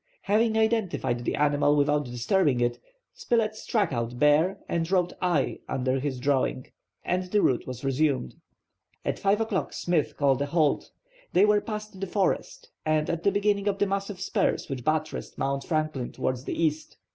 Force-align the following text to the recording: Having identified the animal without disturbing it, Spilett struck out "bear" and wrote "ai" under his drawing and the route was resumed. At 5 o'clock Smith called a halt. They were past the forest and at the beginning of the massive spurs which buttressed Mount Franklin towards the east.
Having 0.23 0.57
identified 0.57 1.23
the 1.25 1.35
animal 1.35 1.75
without 1.75 2.05
disturbing 2.05 2.59
it, 2.59 2.79
Spilett 3.13 3.53
struck 3.55 3.93
out 3.93 4.17
"bear" 4.17 4.57
and 4.67 4.89
wrote 4.89 5.13
"ai" 5.21 5.59
under 5.69 5.99
his 5.99 6.19
drawing 6.19 6.65
and 7.05 7.25
the 7.25 7.39
route 7.39 7.67
was 7.67 7.83
resumed. 7.83 8.33
At 9.05 9.19
5 9.19 9.41
o'clock 9.41 9.73
Smith 9.73 10.17
called 10.17 10.41
a 10.41 10.47
halt. 10.47 10.89
They 11.33 11.45
were 11.45 11.61
past 11.61 11.99
the 11.99 12.07
forest 12.07 12.71
and 12.83 13.11
at 13.11 13.21
the 13.21 13.31
beginning 13.31 13.67
of 13.67 13.77
the 13.77 13.85
massive 13.85 14.19
spurs 14.19 14.69
which 14.69 14.83
buttressed 14.83 15.37
Mount 15.37 15.65
Franklin 15.65 16.11
towards 16.11 16.45
the 16.45 16.59
east. 16.59 16.97